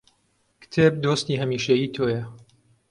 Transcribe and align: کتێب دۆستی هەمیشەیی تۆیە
کتێب 0.61 0.93
دۆستی 1.03 1.39
هەمیشەیی 1.41 1.91
تۆیە 1.95 2.23